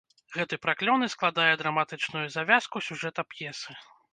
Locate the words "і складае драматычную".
1.07-2.25